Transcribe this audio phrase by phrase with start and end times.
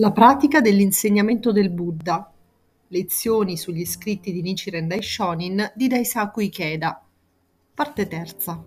[0.00, 2.32] La pratica dell'insegnamento del Buddha.
[2.88, 7.04] Lezioni sugli scritti di Nichiren Daishonin di Daisaku Ikeda.
[7.74, 8.64] Parte terza.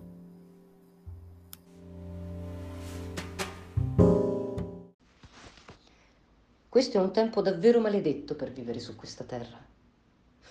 [6.70, 9.58] Questo è un tempo davvero maledetto per vivere su questa terra.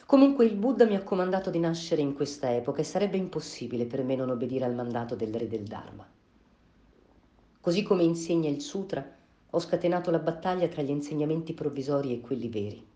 [0.04, 4.02] Comunque il Buddha mi ha comandato di nascere in questa epoca e sarebbe impossibile per
[4.02, 6.04] me non obbedire al mandato del re del Dharma.
[7.60, 9.20] Così come insegna il sutra,
[9.54, 12.86] ho scatenato la battaglia tra gli insegnamenti provvisori e quelli veri.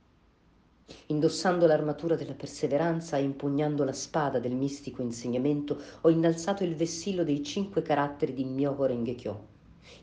[1.06, 7.24] Indossando l'armatura della perseveranza e impugnando la spada del mistico insegnamento, ho innalzato il vessillo
[7.24, 9.46] dei cinque caratteri di Myoho Renge Kyo,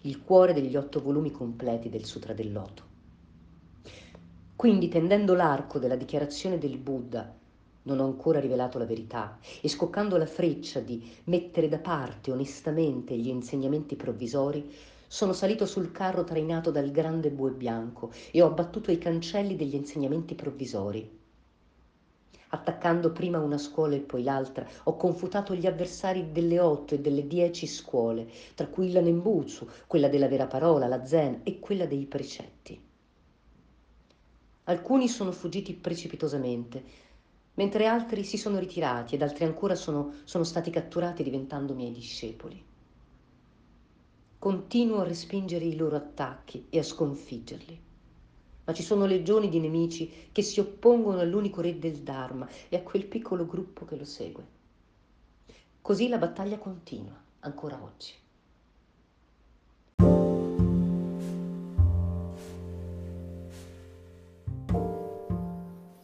[0.02, 2.84] il cuore degli otto volumi completi del Sutra del Loto.
[4.56, 7.34] Quindi, tendendo l'arco della dichiarazione del Buddha,
[7.84, 13.18] non ho ancora rivelato la verità, e scoccando la freccia di mettere da parte onestamente
[13.18, 14.72] gli insegnamenti provvisori,
[15.14, 19.76] sono salito sul carro trainato dal grande bue bianco e ho abbattuto i cancelli degli
[19.76, 21.08] insegnamenti provvisori.
[22.48, 27.28] Attaccando prima una scuola e poi l'altra, ho confutato gli avversari delle otto e delle
[27.28, 32.08] dieci scuole, tra cui la Nembutsu, quella della vera parola, la Zen e quella dei
[32.08, 32.82] precetti.
[34.64, 36.84] Alcuni sono fuggiti precipitosamente,
[37.54, 42.72] mentre altri si sono ritirati ed altri ancora sono, sono stati catturati diventando miei discepoli.
[44.44, 47.80] Continuo a respingere i loro attacchi e a sconfiggerli.
[48.66, 52.82] Ma ci sono legioni di nemici che si oppongono all'unico re del Dharma e a
[52.82, 54.46] quel piccolo gruppo che lo segue.
[55.80, 58.12] Così la battaglia continua, ancora oggi.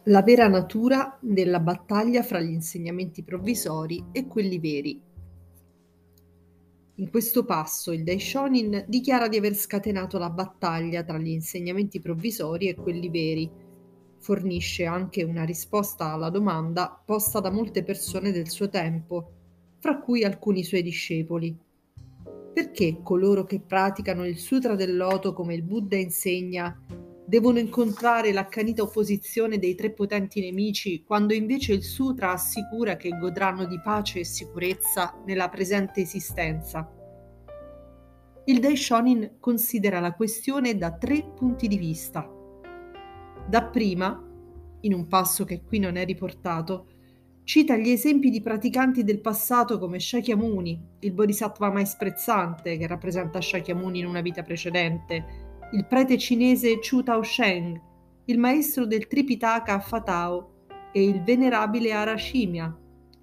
[0.04, 5.08] La vera natura della battaglia fra gli insegnamenti provvisori e quelli veri
[7.00, 12.68] in questo passo il Daishonin dichiara di aver scatenato la battaglia tra gli insegnamenti provvisori
[12.68, 13.50] e quelli veri.
[14.18, 19.32] Fornisce anche una risposta alla domanda posta da molte persone del suo tempo,
[19.78, 21.56] fra cui alcuni suoi discepoli.
[22.52, 26.78] Perché coloro che praticano il Sutra del Loto come il Buddha insegna
[27.30, 33.66] devono incontrare l'accanita opposizione dei tre potenti nemici, quando invece il Sutra assicura che godranno
[33.66, 36.92] di pace e sicurezza nella presente esistenza.
[38.46, 42.28] Il Daishonin considera la questione da tre punti di vista.
[43.48, 44.28] Dapprima,
[44.80, 46.88] in un passo che qui non è riportato,
[47.44, 53.40] cita gli esempi di praticanti del passato come Shakyamuni, il bodhisattva mai sprezzante che rappresenta
[53.40, 57.80] Shakyamuni in una vita precedente, il prete cinese Chu Tao Sheng,
[58.24, 62.76] il maestro del Tripitaka Fatao e il venerabile Arashimya,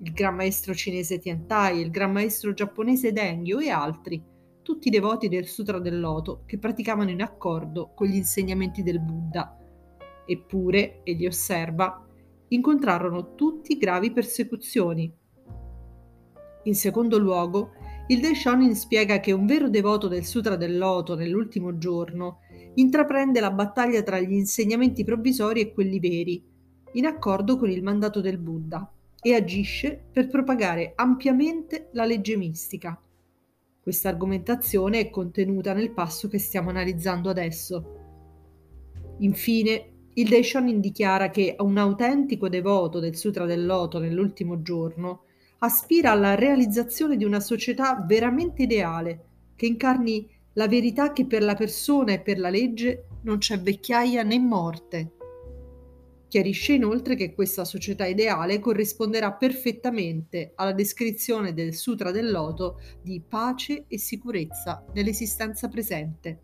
[0.04, 4.24] il gran maestro cinese Tiantai, il gran maestro giapponese Dengyo e altri,
[4.62, 9.58] tutti devoti del Sutra del Loto che praticavano in accordo con gli insegnamenti del Buddha.
[10.26, 12.06] Eppure, egli osserva,
[12.50, 15.14] incontrarono tutti gravi persecuzioni.
[16.64, 17.72] In secondo luogo,
[18.10, 22.40] il Daishonin spiega che un vero devoto del Sutra del Loto nell'ultimo giorno
[22.76, 26.42] intraprende la battaglia tra gli insegnamenti provvisori e quelli veri,
[26.94, 28.90] in accordo con il mandato del Buddha,
[29.22, 32.98] e agisce per propagare ampiamente la legge mistica.
[33.82, 37.96] Questa argomentazione è contenuta nel passo che stiamo analizzando adesso.
[39.20, 45.24] Infine, il Daishonin dichiara che un autentico devoto del Sutra del Loto nell'ultimo giorno
[45.60, 49.26] aspira alla realizzazione di una società veramente ideale,
[49.56, 54.24] che incarni la verità che per la persona e per la legge non c'è vecchiaia
[54.24, 55.12] né morte.
[56.28, 63.22] Chiarisce inoltre che questa società ideale corrisponderà perfettamente alla descrizione del Sutra del Loto di
[63.26, 66.42] pace e sicurezza nell'esistenza presente.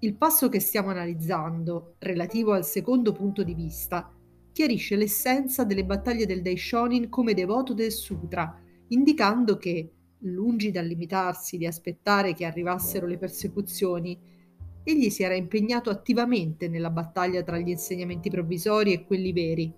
[0.00, 4.15] Il passo che stiamo analizzando, relativo al secondo punto di vista,
[4.56, 8.58] chiarisce l'essenza delle battaglie del Daishonin come devoto del sutra,
[8.88, 14.18] indicando che, lungi dal limitarsi di aspettare che arrivassero le persecuzioni,
[14.82, 19.70] egli si era impegnato attivamente nella battaglia tra gli insegnamenti provvisori e quelli veri.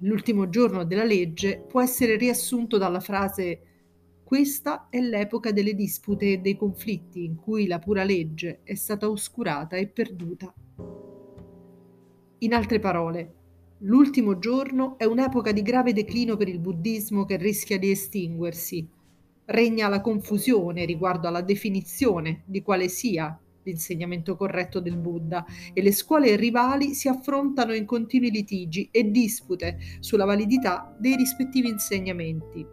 [0.00, 3.60] L'ultimo giorno della legge può essere riassunto dalla frase
[4.22, 9.08] questa è l'epoca delle dispute e dei conflitti in cui la pura legge è stata
[9.08, 10.52] oscurata e perduta.
[12.40, 13.36] In altre parole,
[13.84, 18.86] L'ultimo giorno è un'epoca di grave declino per il buddismo che rischia di estinguersi.
[19.46, 25.90] Regna la confusione riguardo alla definizione di quale sia l'insegnamento corretto del Buddha e le
[25.90, 32.64] scuole rivali si affrontano in continui litigi e dispute sulla validità dei rispettivi insegnamenti.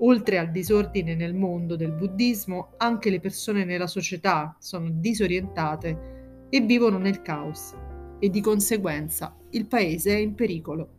[0.00, 6.60] Oltre al disordine nel mondo del buddismo, anche le persone nella società sono disorientate e
[6.60, 7.86] vivono nel caos
[8.18, 10.96] e di conseguenza il paese è in pericolo.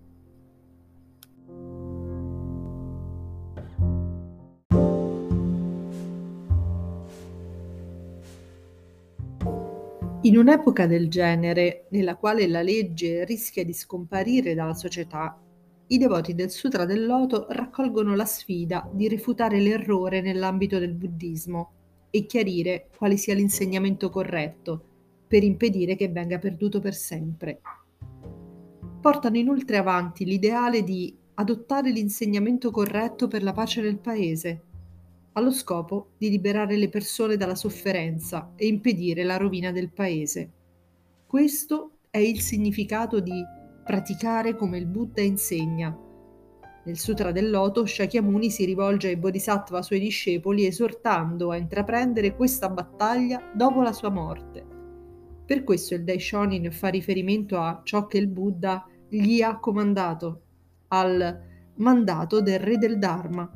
[10.24, 15.40] In un'epoca del genere, nella quale la legge rischia di scomparire dalla società,
[15.88, 21.72] i devoti del Sutra del Loto raccolgono la sfida di refutare l'errore nell'ambito del buddismo
[22.12, 24.89] e chiarire quale sia l'insegnamento corretto
[25.30, 27.62] per impedire che venga perduto per sempre.
[29.00, 34.64] Portano inoltre avanti l'ideale di adottare l'insegnamento corretto per la pace del paese,
[35.34, 40.52] allo scopo di liberare le persone dalla sofferenza e impedire la rovina del paese.
[41.28, 43.42] Questo è il significato di
[43.86, 45.96] praticare come il Buddha insegna.
[46.86, 52.68] Nel Sutra del Loto, Shakyamuni si rivolge ai Bodhisattva suoi discepoli esortando a intraprendere questa
[52.68, 54.69] battaglia dopo la sua morte.
[55.50, 60.44] Per questo il Daishonin fa riferimento a ciò che il Buddha gli ha comandato,
[60.90, 61.42] al
[61.78, 63.52] mandato del re del Dharma.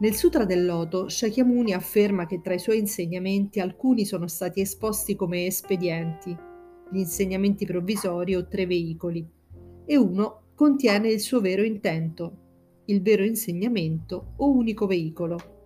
[0.00, 5.14] Nel Sutra del Loto, Shakyamuni afferma che tra i suoi insegnamenti alcuni sono stati esposti
[5.14, 6.34] come espedienti,
[6.90, 9.28] gli insegnamenti provvisori o tre veicoli,
[9.84, 12.38] e uno contiene il suo vero intento,
[12.86, 15.57] il vero insegnamento o unico veicolo.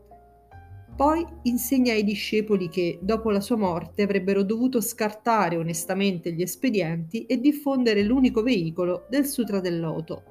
[1.02, 7.26] Poi insegna ai discepoli che, dopo la sua morte, avrebbero dovuto scartare onestamente gli espedienti
[7.26, 10.22] e diffondere l'unico veicolo del Sutra del Loto.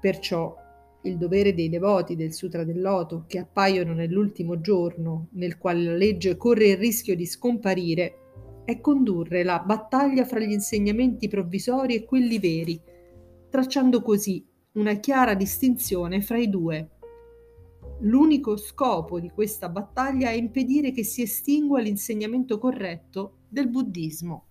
[0.00, 0.56] Perciò
[1.02, 5.94] il dovere dei devoti del Sutra del Loto, che appaiono nell'ultimo giorno nel quale la
[5.94, 12.04] legge corre il rischio di scomparire, è condurre la battaglia fra gli insegnamenti provvisori e
[12.04, 12.80] quelli veri,
[13.48, 16.88] tracciando così una chiara distinzione fra i due.
[18.00, 24.46] L'unico scopo di questa battaglia è impedire che si estingua l'insegnamento corretto del buddismo.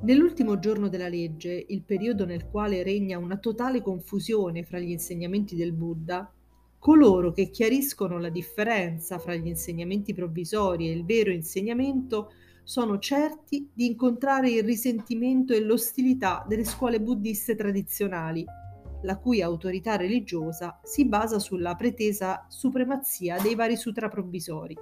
[0.00, 5.56] Nell'ultimo giorno della legge, il periodo nel quale regna una totale confusione fra gli insegnamenti
[5.56, 6.32] del Buddha,
[6.78, 12.30] Coloro che chiariscono la differenza fra gli insegnamenti provvisori e il vero insegnamento
[12.62, 18.44] sono certi di incontrare il risentimento e l'ostilità delle scuole buddiste tradizionali,
[19.02, 24.76] la cui autorità religiosa si basa sulla pretesa supremazia dei vari sutra provvisori.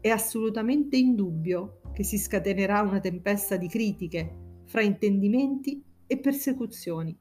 [0.00, 7.16] È assolutamente indubbio che si scatenerà una tempesta di critiche, fraintendimenti e persecuzioni.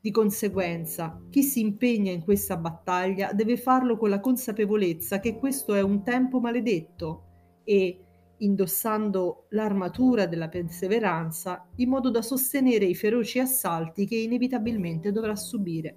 [0.00, 5.74] Di conseguenza, chi si impegna in questa battaglia deve farlo con la consapevolezza che questo
[5.74, 7.26] è un tempo maledetto
[7.62, 8.00] e,
[8.42, 15.96] indossando l'armatura della perseveranza, in modo da sostenere i feroci assalti che inevitabilmente dovrà subire.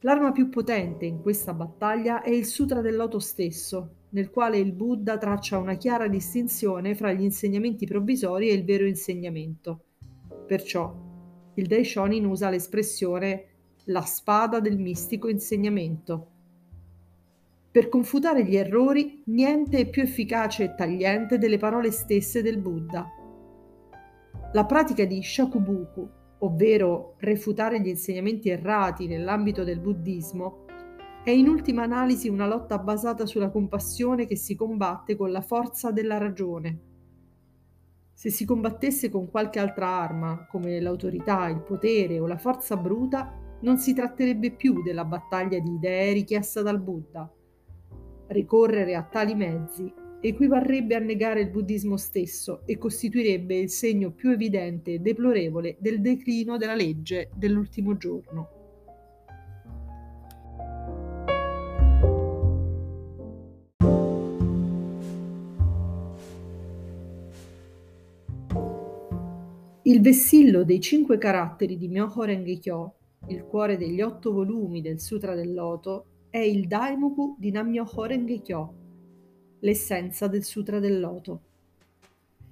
[0.00, 4.72] L'arma più potente in questa battaglia è il Sutra del Loto stesso, nel quale il
[4.72, 9.84] Buddha traccia una chiara distinzione fra gli insegnamenti provvisori e il vero insegnamento.
[10.46, 10.92] Perciò,
[11.54, 13.44] il Daishonin usa l'espressione
[13.84, 16.29] la spada del mistico insegnamento.
[17.70, 23.06] Per confutare gli errori, niente è più efficace e tagliente delle parole stesse del Buddha.
[24.52, 26.08] La pratica di Shakubuku,
[26.38, 30.64] ovvero refutare gli insegnamenti errati nell'ambito del buddismo,
[31.22, 35.90] è in ultima analisi una lotta basata sulla compassione che si combatte con la forza
[35.92, 36.88] della ragione
[38.20, 43.32] se si combattesse con qualche altra arma, come l'autorità, il potere o la forza bruta,
[43.62, 47.32] non si tratterebbe più della battaglia di idee richiesta dal Buddha.
[48.30, 54.30] Ricorrere a tali mezzi equivarrebbe a negare il buddismo stesso e costituirebbe il segno più
[54.30, 58.48] evidente e deplorevole del declino della legge dell'ultimo giorno.
[69.82, 72.94] Il vessillo dei cinque caratteri di Myoho Renge Kyo,
[73.26, 78.40] il cuore degli otto volumi del Sutra del Loto, è il Daimoku di Nammyoho Renge
[78.40, 78.74] Kyo,
[79.58, 81.40] l'essenza del Sutra del Loto.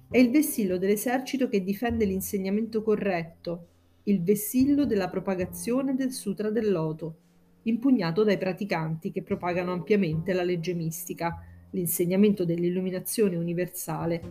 [0.09, 3.67] È il vessillo dell'esercito che difende l'insegnamento corretto,
[4.03, 7.15] il vessillo della propagazione del Sutra del Loto,
[7.63, 14.21] impugnato dai praticanti che propagano ampiamente la legge mistica, l'insegnamento dell'illuminazione universale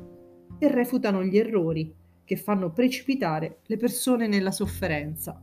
[0.59, 5.43] e refutano gli errori che fanno precipitare le persone nella sofferenza.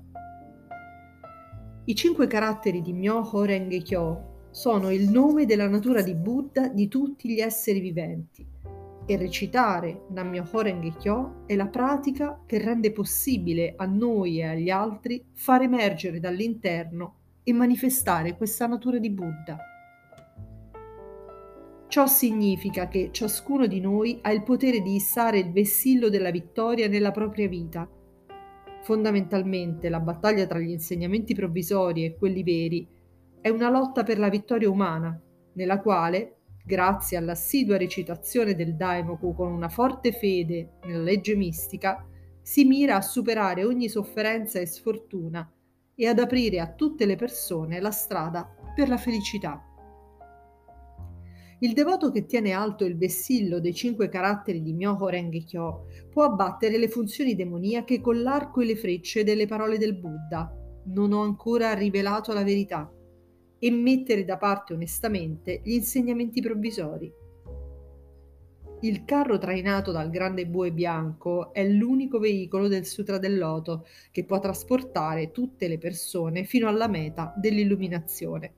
[1.87, 6.87] I cinque caratteri di Myoho Renge Kyo sono il nome della natura di Buddha di
[6.87, 8.43] tutti gli esseri viventi.
[9.05, 14.71] E recitare Nam-myoho Renge Kyo è la pratica che rende possibile a noi e agli
[14.71, 19.57] altri far emergere dall'interno e manifestare questa natura di Buddha.
[21.87, 26.87] Ciò significa che ciascuno di noi ha il potere di issare il vessillo della vittoria
[26.87, 27.87] nella propria vita.
[28.85, 32.87] Fondamentalmente la battaglia tra gli insegnamenti provvisori e quelli veri
[33.41, 35.19] è una lotta per la vittoria umana,
[35.53, 42.05] nella quale, grazie all'assidua recitazione del Daimoku con una forte fede nella legge mistica,
[42.43, 45.51] si mira a superare ogni sofferenza e sfortuna
[45.95, 49.65] e ad aprire a tutte le persone la strada per la felicità.
[51.65, 56.25] Il devoto che tiene alto il vessillo dei cinque caratteri di Myoho Renge Kyo può
[56.25, 60.55] abbattere le funzioni demoniache con l'arco e le frecce delle parole del Buddha.
[60.89, 62.87] Non ho ancora rivelato la verità.
[63.57, 67.11] E mettere da parte onestamente gli insegnamenti provvisori.
[68.81, 74.23] Il carro trainato dal grande bue bianco è l'unico veicolo del Sutra del Loto che
[74.23, 78.53] può trasportare tutte le persone fino alla meta dell'illuminazione.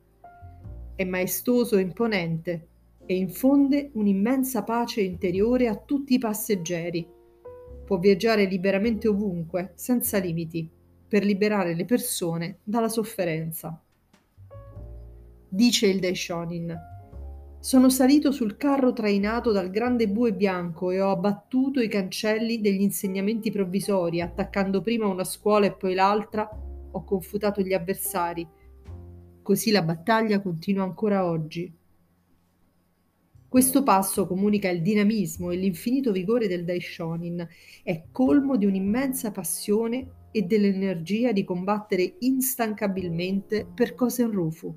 [0.94, 2.68] È maestoso e imponente
[3.08, 7.08] e infonde un'immensa pace interiore a tutti i passeggeri.
[7.86, 10.70] Può viaggiare liberamente ovunque, senza limiti,
[11.08, 13.82] per liberare le persone dalla sofferenza.
[15.48, 16.78] Dice il Daishonin.
[17.60, 22.82] Sono salito sul carro trainato dal grande bue bianco e ho abbattuto i cancelli degli
[22.82, 26.50] insegnamenti provvisori, attaccando prima una scuola e poi l'altra,
[26.92, 28.46] ho confutato gli avversari.
[29.42, 31.77] Così la battaglia continua ancora oggi.
[33.50, 37.48] Questo passo comunica il dinamismo e l'infinito vigore del Daishonin,
[37.82, 44.76] è colmo di un'immensa passione e dell'energia di combattere instancabilmente per Kosen Rufu.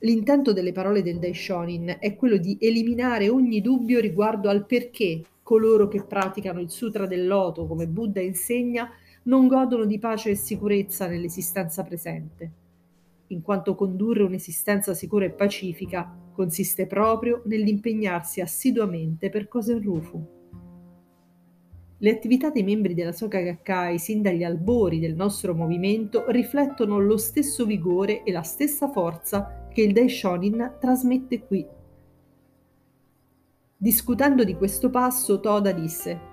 [0.00, 5.88] L'intento delle parole del Daishonin è quello di eliminare ogni dubbio riguardo al perché coloro
[5.88, 8.90] che praticano il Sutra del Loto, come Buddha insegna,
[9.24, 12.50] non godono di pace e sicurezza nell'esistenza presente,
[13.32, 20.40] in quanto condurre un'esistenza sicura e pacifica consiste proprio nell'impegnarsi assiduamente per Kosen Rufu.
[21.98, 27.16] Le attività dei membri della Soka Gakkai sin dagli albori del nostro movimento riflettono lo
[27.16, 31.64] stesso vigore e la stessa forza che il Daishonin trasmette qui.
[33.76, 36.31] Discutendo di questo passo, Toda disse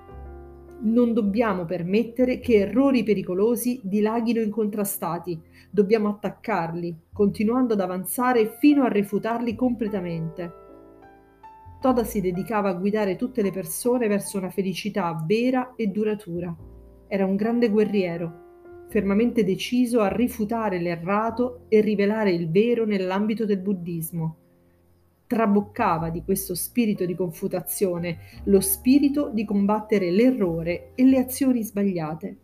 [0.82, 8.90] non dobbiamo permettere che errori pericolosi dilaghino incontrastati, dobbiamo attaccarli, continuando ad avanzare fino a
[8.90, 10.54] rifutarli completamente.
[11.82, 16.56] Toda si dedicava a guidare tutte le persone verso una felicità vera e duratura.
[17.08, 18.48] Era un grande guerriero,
[18.90, 24.38] fermamente deciso a rifutare l'errato e rivelare il vero nell'ambito del buddismo
[25.30, 32.38] traboccava di questo spirito di confutazione, lo spirito di combattere l'errore e le azioni sbagliate.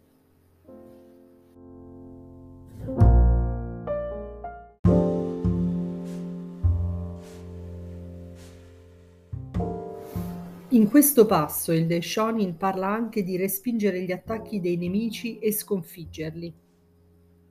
[10.69, 16.53] In questo passo il Daishonin parla anche di respingere gli attacchi dei nemici e sconfiggerli.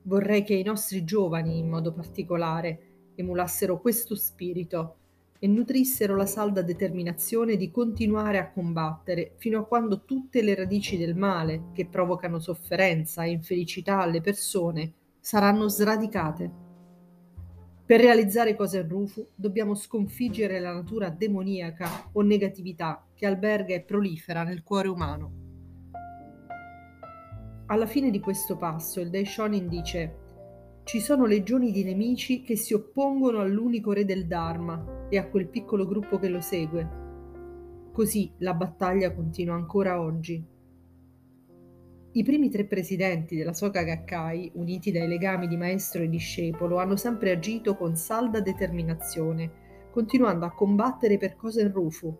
[0.03, 2.79] Vorrei che i nostri giovani, in modo particolare,
[3.15, 4.99] emulassero questo spirito
[5.39, 10.97] e nutrissero la salda determinazione di continuare a combattere fino a quando tutte le radici
[10.97, 16.63] del male che provocano sofferenza e infelicità alle persone saranno sradicate.
[17.85, 24.43] Per realizzare cose Rufu dobbiamo sconfiggere la natura demoniaca o negatività che alberga e prolifera
[24.43, 25.43] nel cuore umano.
[27.67, 30.23] Alla fine di questo passo il Daishonin dice
[30.83, 35.47] ci sono legioni di nemici che si oppongono all'unico re del Dharma e a quel
[35.47, 37.03] piccolo gruppo che lo segue.
[37.91, 40.43] Così la battaglia continua ancora oggi.
[42.11, 46.95] I primi tre presidenti della Soka Gakkai, uniti dai legami di maestro e discepolo, hanno
[46.95, 49.51] sempre agito con salda determinazione,
[49.91, 52.17] continuando a combattere per Kosen Rufu.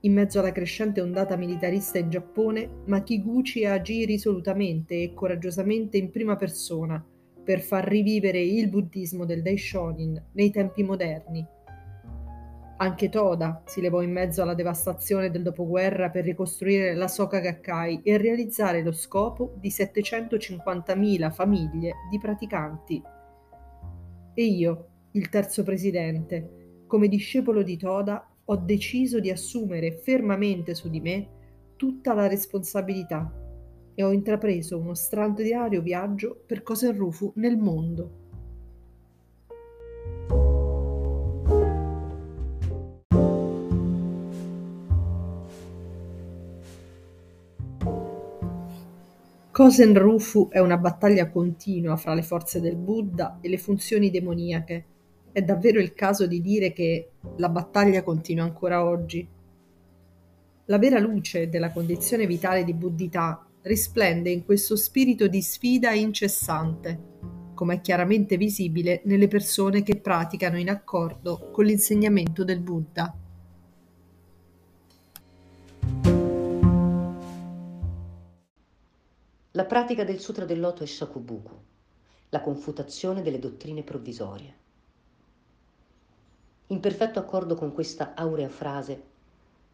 [0.00, 6.36] In mezzo alla crescente ondata militarista in Giappone, Makiguchi agì risolutamente e coraggiosamente in prima
[6.36, 7.04] persona,
[7.44, 11.46] per far rivivere il buddismo del Daishonin nei tempi moderni.
[12.82, 18.00] Anche Toda si levò in mezzo alla devastazione del dopoguerra per ricostruire la Soka Gakkai
[18.02, 23.02] e realizzare lo scopo di 750.000 famiglie di praticanti.
[24.32, 30.88] E io, il terzo presidente, come discepolo di Toda, ho deciso di assumere fermamente su
[30.88, 31.28] di me
[31.76, 33.30] tutta la responsabilità
[33.94, 38.19] e ho intrapreso uno straordinario viaggio per Kosen Rufu nel mondo.
[49.60, 54.84] Kosen Rufu è una battaglia continua fra le forze del Buddha e le funzioni demoniache.
[55.32, 59.28] È davvero il caso di dire che la battaglia continua ancora oggi.
[60.64, 66.98] La vera luce della condizione vitale di buddhità risplende in questo spirito di sfida incessante,
[67.52, 73.14] come è chiaramente visibile nelle persone che praticano in accordo con l'insegnamento del Buddha.
[79.60, 81.54] La pratica del Sutra del Loto è Shakubuku,
[82.30, 84.54] la confutazione delle dottrine provvisorie.
[86.68, 89.02] In perfetto accordo con questa aurea frase,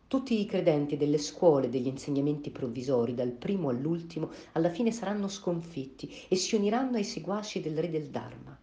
[0.09, 6.13] tutti i credenti delle scuole degli insegnamenti provvisori, dal primo all'ultimo, alla fine saranno sconfitti
[6.27, 8.59] e si uniranno ai seguaci del re del Dharma.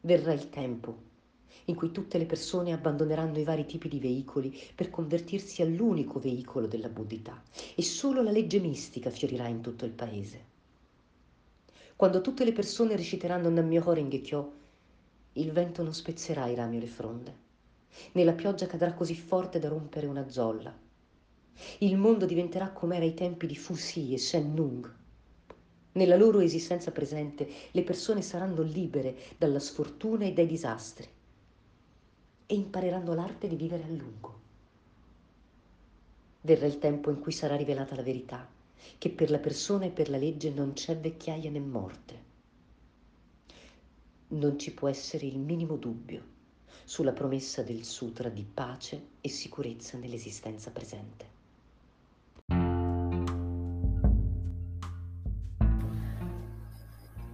[0.00, 1.07] Verrà il tempo
[1.66, 6.66] in cui tutte le persone abbandoneranno i vari tipi di veicoli per convertirsi all'unico veicolo
[6.66, 7.42] della buddhità
[7.74, 10.56] e solo la legge mistica fiorirà in tutto il paese.
[11.96, 14.52] Quando tutte le persone reciteranno Nam-myoho Renge-kyo,
[15.32, 17.36] il vento non spezzerà i rami o le fronde,
[18.12, 20.72] né la pioggia cadrà così forte da rompere una zolla.
[21.78, 24.94] Il mondo diventerà come era ai tempi di Fusi e Shen Nung.
[25.92, 31.08] Nella loro esistenza presente le persone saranno libere dalla sfortuna e dai disastri
[32.50, 34.40] e impareranno l'arte di vivere a lungo.
[36.40, 38.48] Verrà il tempo in cui sarà rivelata la verità,
[38.96, 42.22] che per la persona e per la legge non c'è vecchiaia né morte.
[44.28, 46.36] Non ci può essere il minimo dubbio
[46.84, 51.36] sulla promessa del sutra di pace e sicurezza nell'esistenza presente.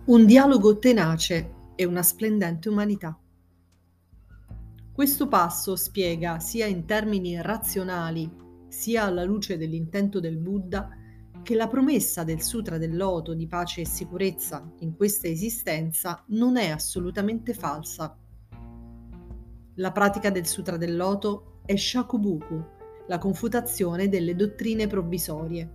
[0.07, 3.17] Un dialogo tenace e una splendente umanità.
[4.95, 8.31] Questo passo spiega sia in termini razionali,
[8.69, 10.89] sia alla luce dell'intento del Buddha,
[11.43, 16.57] che la promessa del Sutra del Loto di pace e sicurezza in questa esistenza non
[16.57, 18.17] è assolutamente falsa.
[19.75, 22.65] La pratica del Sutra del Loto è Shakubuku,
[23.09, 25.73] la confutazione delle dottrine provvisorie.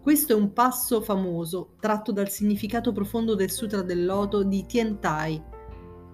[0.00, 5.56] Questo è un passo famoso tratto dal significato profondo del Sutra del Loto di Tientai,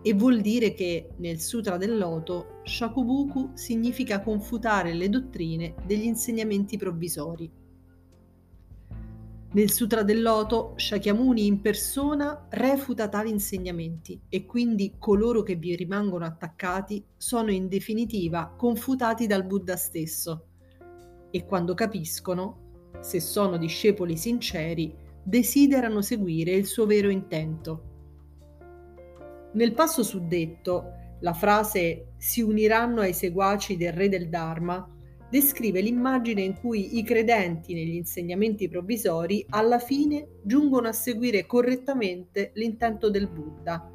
[0.06, 6.76] e vuol dire che nel Sutra del Loto Shakubuku significa confutare le dottrine degli insegnamenti
[6.76, 7.50] provvisori.
[9.52, 15.74] Nel Sutra del Loto Shakyamuni in persona refuta tali insegnamenti e quindi coloro che vi
[15.74, 20.48] rimangono attaccati sono in definitiva confutati dal Buddha stesso
[21.30, 27.92] e quando capiscono, se sono discepoli sinceri, desiderano seguire il suo vero intento
[29.54, 34.88] nel passo suddetto, la frase si uniranno ai seguaci del re del Dharma
[35.30, 42.52] descrive l'immagine in cui i credenti negli insegnamenti provvisori alla fine giungono a seguire correttamente
[42.54, 43.90] l'intento del Buddha,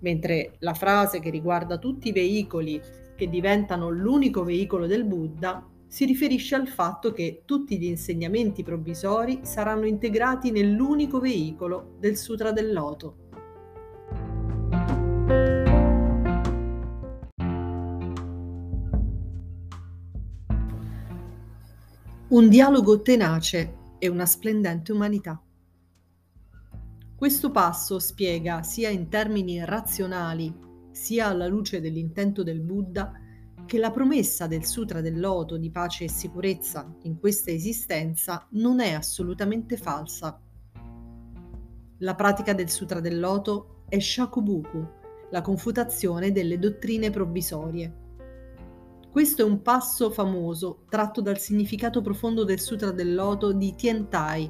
[0.00, 2.80] mentre la frase che riguarda tutti i veicoli
[3.16, 9.40] che diventano l'unico veicolo del Buddha si riferisce al fatto che tutti gli insegnamenti provvisori
[9.42, 13.27] saranno integrati nell'unico veicolo del Sutra del Loto.
[22.30, 25.42] Un dialogo tenace e una splendente umanità.
[27.16, 30.54] Questo passo spiega sia in termini razionali,
[30.90, 33.14] sia alla luce dell'intento del Buddha,
[33.64, 38.80] che la promessa del Sutra del Loto di pace e sicurezza in questa esistenza non
[38.80, 40.38] è assolutamente falsa.
[42.00, 44.86] La pratica del Sutra del Loto è Shakubuku,
[45.30, 48.07] la confutazione delle dottrine provvisorie.
[49.18, 54.48] Questo è un passo famoso tratto dal significato profondo del Sutra del Loto di Tientai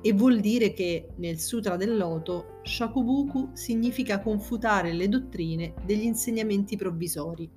[0.00, 6.76] e vuol dire che nel Sutra del Loto Shakubuku significa confutare le dottrine degli insegnamenti
[6.76, 7.48] provvisori.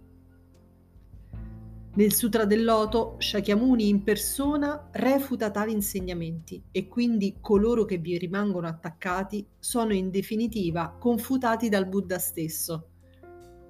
[1.95, 8.15] Nel Sutra del Loto Shakyamuni in persona refuta tali insegnamenti e quindi coloro che vi
[8.15, 12.89] rimangono attaccati sono in definitiva confutati dal Buddha stesso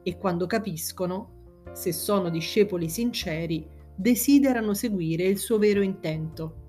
[0.03, 1.36] e quando capiscono
[1.73, 6.65] se sono discepoli sinceri, desiderano seguire il suo vero intento.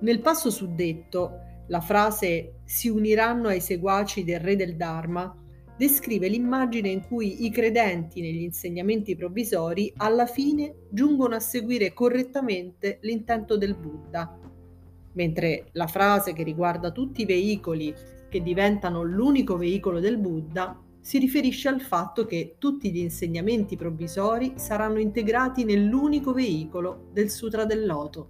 [0.00, 5.36] Nel passo suddetto, la frase si uniranno ai seguaci del re del Dharma
[5.76, 12.98] descrive l'immagine in cui i credenti negli insegnamenti provvisori alla fine giungono a seguire correttamente
[13.02, 14.38] l'intento del Buddha,
[15.14, 17.94] mentre la frase che riguarda tutti i veicoli
[18.28, 24.54] che diventano l'unico veicolo del Buddha si riferisce al fatto che tutti gli insegnamenti provvisori
[24.56, 28.28] saranno integrati nell'unico veicolo del Sutra del Loto.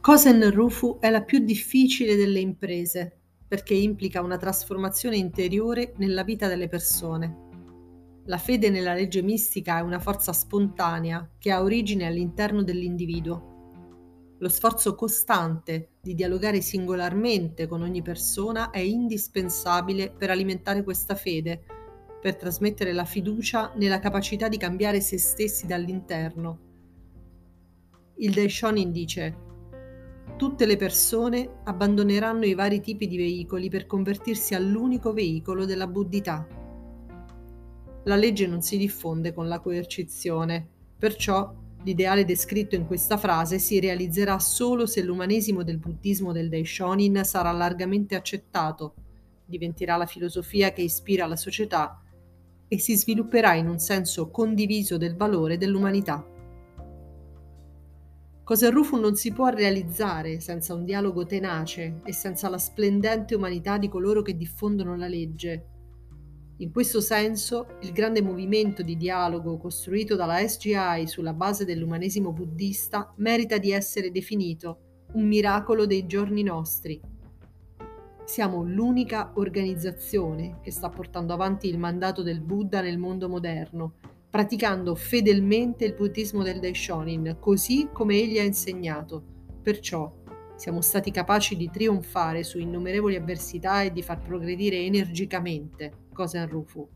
[0.00, 6.46] Kosen Rufu è la più difficile delle imprese perché implica una trasformazione interiore nella vita
[6.46, 7.43] delle persone
[8.26, 13.52] la fede nella legge mistica è una forza spontanea che ha origine all'interno dell'individuo.
[14.38, 21.64] Lo sforzo costante di dialogare singolarmente con ogni persona è indispensabile per alimentare questa fede,
[22.18, 26.58] per trasmettere la fiducia nella capacità di cambiare se stessi dall'interno.
[28.16, 29.36] Il Daishonin dice
[30.38, 36.63] tutte le persone abbandoneranno i vari tipi di veicoli per convertirsi all'unico veicolo della buddhità.
[38.04, 40.66] La legge non si diffonde con la coercizione,
[40.98, 41.52] perciò
[41.84, 47.50] l'ideale descritto in questa frase si realizzerà solo se l'umanesimo del buddismo del Daishonin sarà
[47.52, 48.94] largamente accettato,
[49.44, 52.02] diventerà la filosofia che ispira la società
[52.68, 56.26] e si svilupperà in un senso condiviso del valore dell'umanità.
[58.42, 63.78] Cosa Rufu non si può realizzare senza un dialogo tenace e senza la splendente umanità
[63.78, 65.68] di coloro che diffondono la legge.
[66.58, 73.12] In questo senso, il grande movimento di dialogo costruito dalla SGI sulla base dell'umanesimo buddista
[73.16, 74.78] merita di essere definito
[75.14, 77.00] un miracolo dei giorni nostri.
[78.24, 83.94] Siamo l'unica organizzazione che sta portando avanti il mandato del Buddha nel mondo moderno
[84.34, 89.22] praticando fedelmente il buddismo del Daishonin, così come egli ha insegnato.
[89.62, 90.12] Perciò
[90.56, 96.88] siamo stati capaci di trionfare su innumerevoli avversità e di far progredire energicamente Kosen Rufu.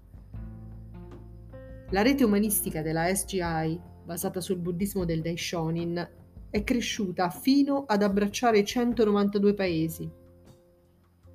[1.91, 6.09] La rete umanistica della SGI, basata sul buddismo del Daishonin,
[6.49, 10.11] è cresciuta fino ad abbracciare 192 paesi.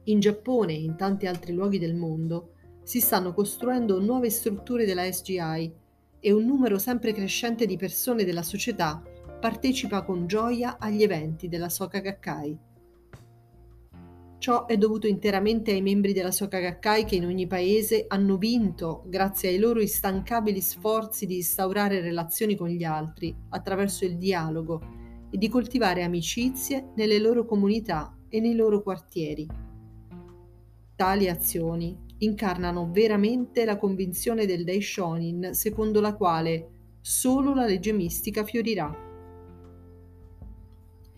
[0.06, 5.10] In Giappone e in tanti altri luoghi del mondo si stanno costruendo nuove strutture della
[5.10, 5.74] SGI
[6.20, 9.02] e un numero sempre crescente di persone della società
[9.40, 12.58] partecipa con gioia agli eventi della Soka Gakkai.
[14.44, 19.04] Ciò è dovuto interamente ai membri della Soka Gakkai che in ogni paese hanno vinto,
[19.06, 24.82] grazie ai loro instancabili sforzi di instaurare relazioni con gli altri attraverso il dialogo
[25.32, 29.48] e di coltivare amicizie nelle loro comunità e nei loro quartieri.
[30.94, 36.68] Tali azioni incarnano veramente la convinzione del Daishonin secondo la quale
[37.00, 38.94] solo la legge mistica fiorirà.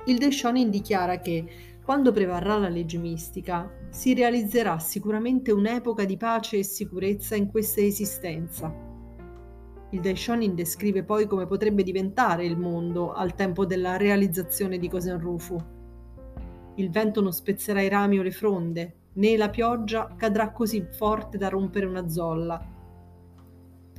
[0.08, 6.58] Il Daishonin dichiara che quando prevarrà la legge mistica si realizzerà sicuramente un'epoca di pace
[6.58, 8.74] e sicurezza in questa esistenza.
[9.92, 15.56] Il Daishonin descrive poi come potrebbe diventare il mondo al tempo della realizzazione di Kosenrufu.
[16.78, 21.38] Il vento non spezzerà i rami o le fronde, né la pioggia cadrà così forte
[21.38, 22.68] da rompere una zolla.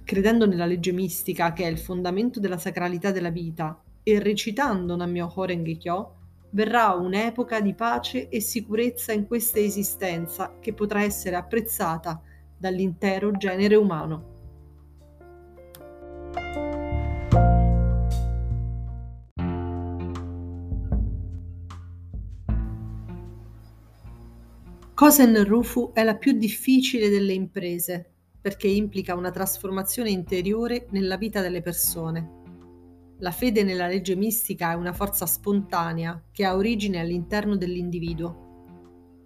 [0.02, 5.44] Credendo nella legge mistica, che è il fondamento della sacralità della vita, e recitando Nammyoho
[5.44, 6.14] Renge Kyo,
[6.50, 12.20] verrà un'epoca di pace e sicurezza in questa esistenza che potrà essere apprezzata
[12.56, 14.34] dall'intero genere umano.
[24.94, 31.42] Kosen Rufu è la più difficile delle imprese perché implica una trasformazione interiore nella vita
[31.42, 32.45] delle persone.
[33.20, 38.44] La fede nella legge mistica è una forza spontanea che ha origine all'interno dell'individuo.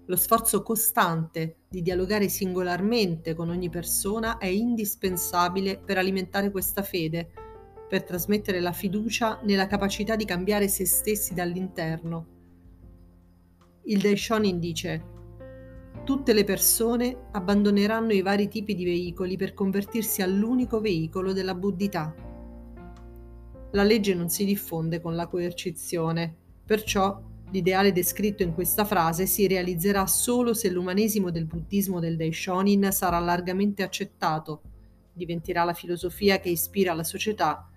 [0.07, 7.33] Lo sforzo costante di dialogare singolarmente con ogni persona è indispensabile per alimentare questa fede,
[7.89, 12.27] per trasmettere la fiducia nella capacità di cambiare se stessi dall'interno.
[13.85, 15.05] Il Daishonin dice
[16.05, 22.30] Tutte le persone abbandoneranno i vari tipi di veicoli per convertirsi all'unico veicolo della buddhità.
[23.73, 29.47] La legge non si diffonde con la coercizione, perciò l'ideale descritto in questa frase si
[29.47, 34.63] realizzerà solo se l'umanesimo del buddismo del Daishonin sarà largamente accettato,
[35.13, 37.69] diventerà la filosofia che ispira la società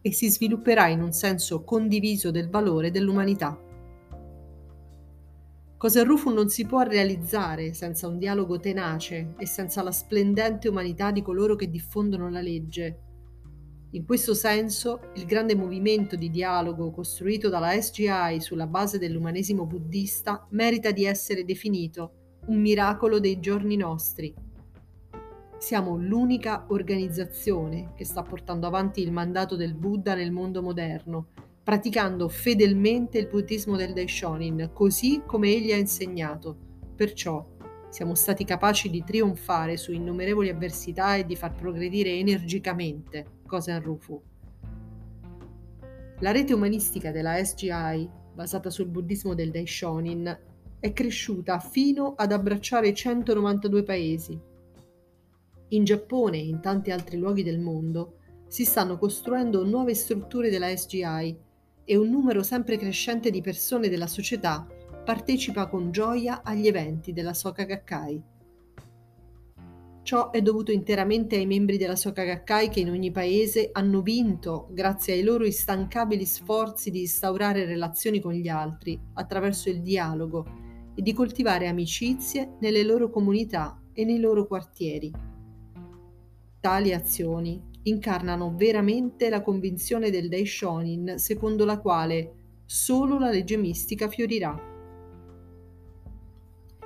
[0.00, 3.60] e si svilupperà in un senso condiviso del valore dell'umanità.
[5.76, 11.10] Cosa Rufu non si può realizzare senza un dialogo tenace e senza la splendente umanità
[11.10, 13.00] di coloro che diffondono la legge.
[13.90, 20.46] In questo senso, il grande movimento di dialogo costruito dalla SGI sulla base dell'umanesimo buddista
[20.50, 24.34] merita di essere definito un miracolo dei giorni nostri.
[25.58, 31.28] Siamo l'unica organizzazione che sta portando avanti il mandato del Buddha nel mondo moderno
[31.66, 36.56] praticando fedelmente il buddismo del Daishonin, così come egli ha insegnato.
[36.94, 37.44] Perciò
[37.88, 44.20] siamo stati capaci di trionfare su innumerevoli avversità e di far progredire energicamente Kosen Rufu.
[46.20, 50.38] La rete umanistica della SGI, basata sul buddismo del Daishonin,
[50.78, 54.38] è cresciuta fino ad abbracciare 192 paesi.
[55.68, 60.74] In Giappone e in tanti altri luoghi del mondo si stanno costruendo nuove strutture della
[60.74, 61.36] SGI
[61.84, 64.66] e un numero sempre crescente di persone della società
[65.04, 68.22] partecipa con gioia agli eventi della Soka Gakkai.
[70.06, 74.68] Ciò è dovuto interamente ai membri della Soka Gakkai che in ogni paese hanno vinto
[74.70, 80.46] grazie ai loro instancabili sforzi di instaurare relazioni con gli altri attraverso il dialogo
[80.94, 85.10] e di coltivare amicizie nelle loro comunità e nei loro quartieri.
[86.60, 94.06] Tali azioni incarnano veramente la convinzione del Daishonin secondo la quale solo la legge mistica
[94.06, 94.74] fiorirà.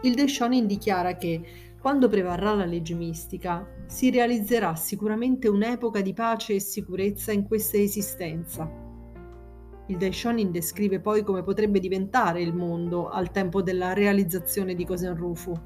[0.03, 6.55] Il Daishonin dichiara che quando prevarrà la legge mistica, si realizzerà sicuramente un'epoca di pace
[6.55, 8.71] e sicurezza in questa esistenza.
[9.87, 15.59] Il Daishonin descrive poi come potrebbe diventare il mondo al tempo della realizzazione di Kosenrufu.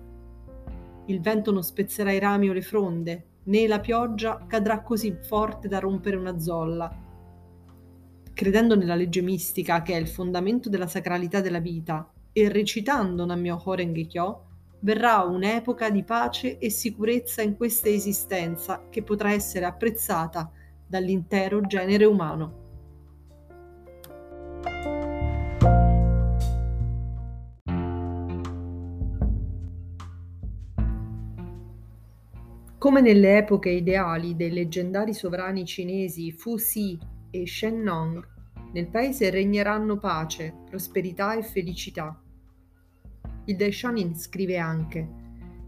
[1.07, 5.66] Il vento non spezzerà i rami o le fronde, né la pioggia cadrà così forte
[5.66, 6.96] da rompere una zolla.
[8.33, 13.61] Credendo nella legge mistica, che è il fondamento della sacralità della vita, e recitando Nammyo
[13.62, 14.44] Horenge Kyo,
[14.85, 20.51] verrà un'epoca di pace e sicurezza in questa esistenza che potrà essere apprezzata
[20.87, 22.62] dall'intero genere umano.
[32.77, 36.99] Come nelle epoche ideali dei leggendari sovrani cinesi Fu Xi
[37.31, 38.23] e Shen Nong,
[38.75, 42.18] nel paese regneranno pace, prosperità e felicità.
[43.46, 45.09] Il Daishonin scrive anche: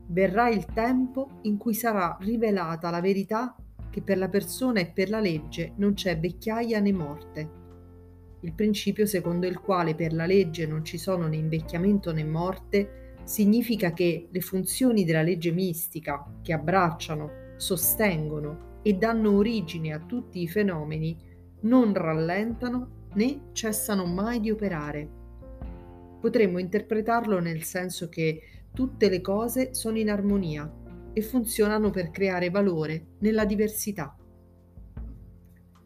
[0.08, 3.54] Verrà il tempo in cui sarà rivelata la verità
[3.90, 7.50] che per la persona e per la legge non c'è vecchiaia né morte.
[8.40, 13.14] Il principio secondo il quale per la legge non ci sono né invecchiamento né morte
[13.24, 20.40] significa che le funzioni della legge mistica, che abbracciano, sostengono e danno origine a tutti
[20.40, 21.16] i fenomeni,
[21.62, 25.15] non rallentano né cessano mai di operare.
[26.20, 30.70] Potremmo interpretarlo nel senso che tutte le cose sono in armonia
[31.12, 34.16] e funzionano per creare valore nella diversità.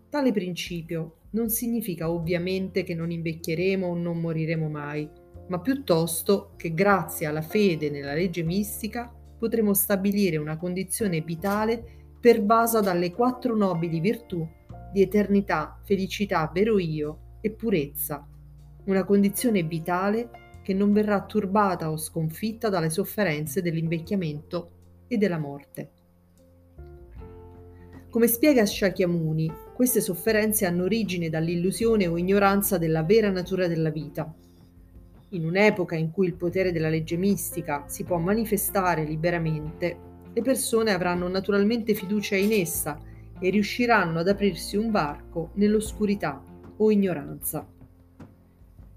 [0.08, 5.08] Tale principio non significa ovviamente che non invecchieremo o non moriremo mai,
[5.48, 11.82] ma piuttosto che grazie alla fede nella legge mistica potremo stabilire una condizione vitale
[12.20, 14.46] pervasa dalle quattro nobili virtù
[14.92, 18.26] di eternità, felicità, vero io e purezza,
[18.84, 20.30] una condizione vitale
[20.62, 24.70] che non verrà turbata o sconfitta dalle sofferenze dell'invecchiamento
[25.08, 25.90] e della morte.
[28.08, 34.34] Come spiega Shakyamuni, queste sofferenze hanno origine dall'illusione o ignoranza della vera natura della vita
[35.30, 40.92] in un'epoca in cui il potere della legge mistica si può manifestare liberamente, le persone
[40.92, 42.98] avranno naturalmente fiducia in essa
[43.38, 46.42] e riusciranno ad aprirsi un varco nell'oscurità
[46.76, 47.66] o ignoranza.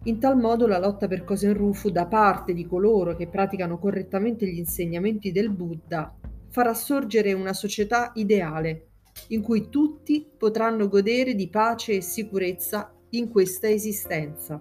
[0.05, 4.57] In tal modo la lotta per Kosenrufu da parte di coloro che praticano correttamente gli
[4.57, 6.13] insegnamenti del Buddha
[6.49, 8.87] farà sorgere una società ideale
[9.29, 14.59] in cui tutti potranno godere di pace e sicurezza in questa esistenza.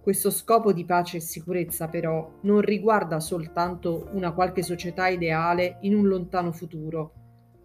[0.00, 5.94] Questo scopo di pace e sicurezza però non riguarda soltanto una qualche società ideale in
[5.94, 7.12] un lontano futuro,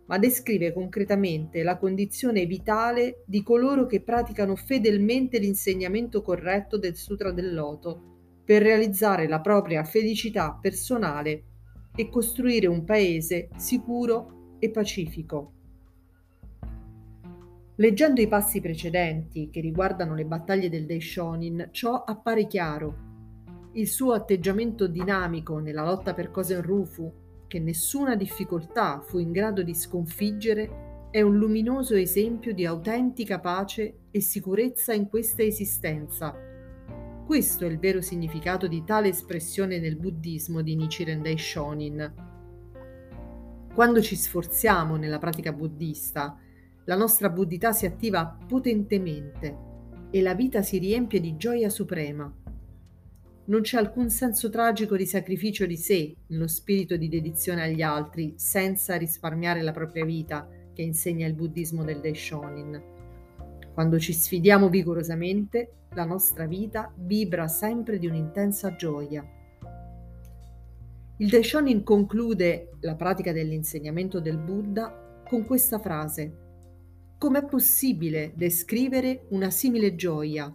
[0.05, 7.31] ma descrive concretamente la condizione vitale di coloro che praticano fedelmente l'insegnamento corretto del Sutra
[7.31, 8.11] del Loto
[8.43, 11.43] per realizzare la propria felicità personale
[11.95, 15.53] e costruire un paese sicuro e pacifico.
[17.77, 23.11] Leggendo i passi precedenti che riguardano le battaglie del Daishonin, ciò appare chiaro.
[23.73, 27.11] Il suo atteggiamento dinamico nella lotta per Kosen-Rufu,
[27.53, 34.05] che nessuna difficoltà fu in grado di sconfiggere, è un luminoso esempio di autentica pace
[34.09, 36.35] e sicurezza in questa esistenza.
[37.23, 42.13] Questo è il vero significato di tale espressione nel buddismo di Nichiren Daishonin.
[43.71, 46.35] Quando ci sforziamo nella pratica buddista,
[46.85, 49.57] la nostra buddhità si attiva potentemente
[50.09, 52.33] e la vita si riempie di gioia suprema.
[53.45, 58.35] Non c'è alcun senso tragico di sacrificio di sé nello spirito di dedizione agli altri
[58.37, 62.81] senza risparmiare la propria vita che insegna il buddismo del Daishonin.
[63.73, 69.25] Quando ci sfidiamo vigorosamente, la nostra vita vibra sempre di un'intensa gioia.
[71.17, 76.41] Il Daishonin conclude la pratica dell'insegnamento del Buddha con questa frase
[77.23, 80.53] Com'è possibile descrivere una simile gioia?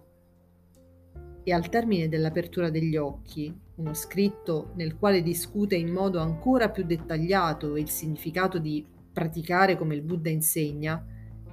[1.44, 6.84] E al termine dell'apertura degli occhi, uno scritto nel quale discute in modo ancora più
[6.84, 11.04] dettagliato il significato di praticare come il Buddha insegna,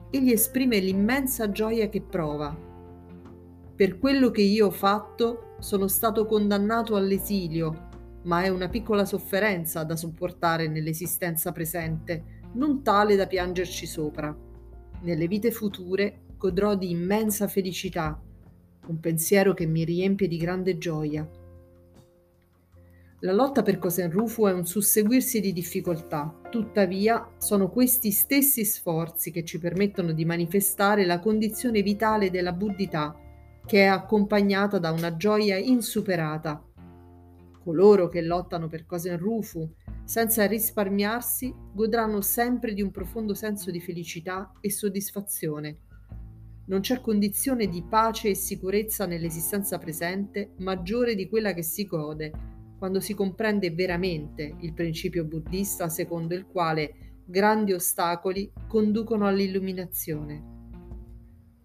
[0.09, 2.55] egli esprime l'immensa gioia che prova.
[3.75, 7.89] Per quello che io ho fatto sono stato condannato all'esilio,
[8.23, 14.35] ma è una piccola sofferenza da sopportare nell'esistenza presente, non tale da piangerci sopra.
[15.01, 18.19] Nelle vite future godrò di immensa felicità,
[18.87, 21.27] un pensiero che mi riempie di grande gioia.
[23.19, 29.43] La lotta per Cosenrufu è un susseguirsi di difficoltà, tuttavia sono questi stessi sforzi che
[29.43, 33.15] ci permettono di manifestare la condizione vitale della buddhità,
[33.65, 36.63] che è accompagnata da una gioia insuperata.
[37.63, 39.67] Coloro che lottano per Cosenrufu,
[40.03, 45.84] senza risparmiarsi, godranno sempre di un profondo senso di felicità e soddisfazione.
[46.67, 52.31] Non c'è condizione di pace e sicurezza nell'esistenza presente maggiore di quella che si gode
[52.77, 60.53] quando si comprende veramente il principio buddista secondo il quale grandi ostacoli conducono all'illuminazione.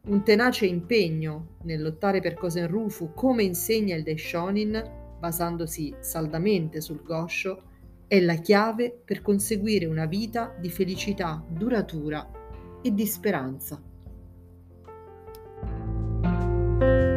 [0.02, 7.62] Un tenace impegno nel lottare per Kosen-Rufu, come insegna il Daishonin, basandosi saldamente sul Gosho,
[8.06, 12.28] è la chiave per conseguire una vita di felicità duratura
[12.82, 13.89] e di speranza.
[16.80, 17.09] thank you